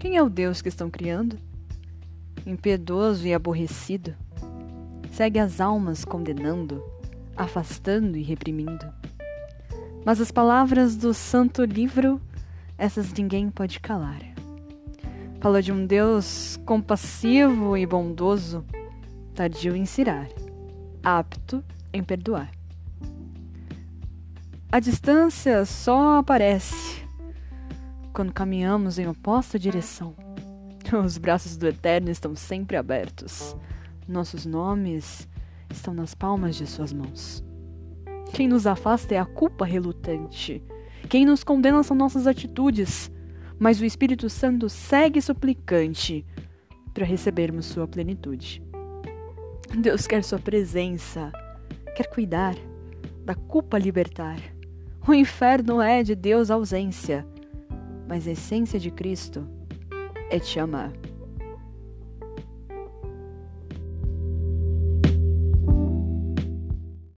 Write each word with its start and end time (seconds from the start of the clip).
Quem 0.00 0.16
é 0.16 0.22
o 0.22 0.30
Deus 0.30 0.62
que 0.62 0.68
estão 0.70 0.88
criando? 0.88 1.38
Impiedoso 2.46 3.26
e 3.26 3.34
aborrecido, 3.34 4.14
segue 5.12 5.38
as 5.38 5.60
almas 5.60 6.06
condenando, 6.06 6.82
afastando 7.36 8.16
e 8.16 8.22
reprimindo. 8.22 8.86
Mas 10.02 10.18
as 10.18 10.30
palavras 10.30 10.96
do 10.96 11.12
santo 11.12 11.64
livro, 11.64 12.18
essas 12.78 13.12
ninguém 13.12 13.50
pode 13.50 13.78
calar. 13.78 14.22
Fala 15.38 15.60
de 15.60 15.70
um 15.70 15.84
Deus 15.84 16.58
compassivo 16.64 17.76
e 17.76 17.84
bondoso, 17.84 18.64
tardio 19.34 19.76
em 19.76 19.84
cirar, 19.84 20.30
apto 21.04 21.62
em 21.92 22.02
perdoar. 22.02 22.50
A 24.72 24.80
distância 24.80 25.66
só 25.66 26.20
aparece 26.20 26.89
quando 28.20 28.34
caminhamos 28.34 28.98
em 28.98 29.08
oposta 29.08 29.58
direção. 29.58 30.14
Os 31.02 31.16
braços 31.16 31.56
do 31.56 31.66
Eterno 31.66 32.10
estão 32.10 32.36
sempre 32.36 32.76
abertos. 32.76 33.56
Nossos 34.06 34.44
nomes 34.44 35.26
estão 35.70 35.94
nas 35.94 36.14
palmas 36.14 36.54
de 36.54 36.66
Suas 36.66 36.92
mãos. 36.92 37.42
Quem 38.34 38.46
nos 38.46 38.66
afasta 38.66 39.14
é 39.14 39.18
a 39.18 39.24
culpa 39.24 39.64
relutante. 39.64 40.62
Quem 41.08 41.24
nos 41.24 41.42
condena 41.42 41.82
são 41.82 41.96
nossas 41.96 42.26
atitudes. 42.26 43.10
Mas 43.58 43.80
o 43.80 43.86
Espírito 43.86 44.28
Santo 44.28 44.68
segue 44.68 45.22
suplicante 45.22 46.22
para 46.92 47.06
recebermos 47.06 47.64
Sua 47.64 47.88
plenitude. 47.88 48.62
Deus 49.78 50.06
quer 50.06 50.22
Sua 50.22 50.38
presença, 50.38 51.32
quer 51.96 52.06
cuidar, 52.10 52.54
da 53.24 53.34
culpa 53.34 53.78
libertar. 53.78 54.38
O 55.08 55.14
inferno 55.14 55.80
é 55.80 56.02
de 56.02 56.14
Deus 56.14 56.50
ausência, 56.50 57.26
mas 58.10 58.26
a 58.26 58.32
essência 58.32 58.76
de 58.76 58.90
Cristo 58.90 59.46
é 60.30 60.40
te 60.40 60.58
amar. 60.58 60.92